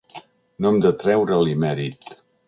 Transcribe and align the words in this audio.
No 0.63 0.69
hem 0.71 0.79
de 0.85 0.91
treure-li 1.03 1.53
mèrit. 1.65 2.09